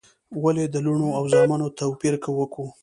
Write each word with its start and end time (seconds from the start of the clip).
ولي 0.43 0.65
د 0.69 0.75
لوڼو 0.85 1.09
او 1.17 1.23
زامنو 1.33 1.67
توپیر 1.79 2.13
وکو؟ 2.37 2.65